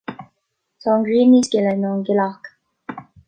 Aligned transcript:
Tá 0.85 0.89
an 0.93 1.03
ghrian 1.09 1.29
níos 1.33 1.51
gile 1.55 1.73
ná 1.83 1.89
an 1.97 2.03
ghealach, 2.09 2.45